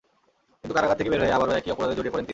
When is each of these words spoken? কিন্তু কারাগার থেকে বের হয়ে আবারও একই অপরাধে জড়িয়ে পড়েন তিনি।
কিন্তু 0.61 0.73
কারাগার 0.77 0.97
থেকে 0.99 1.09
বের 1.11 1.21
হয়ে 1.23 1.35
আবারও 1.37 1.57
একই 1.59 1.71
অপরাধে 1.73 1.95
জড়িয়ে 1.97 2.13
পড়েন 2.13 2.23
তিনি। 2.25 2.29